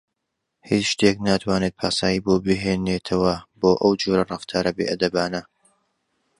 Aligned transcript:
هیچ 0.69 0.85
شتێک 0.91 1.17
ناتوانێت 1.27 1.73
پاساوی 1.79 2.23
بۆ 2.25 2.33
بهێنێتەوە 2.45 3.35
بۆ 3.59 3.71
ئەو 3.81 3.93
جۆرە 4.01 4.23
ڕەفتارە 4.29 4.71
بێئەدەبانە. 4.77 5.41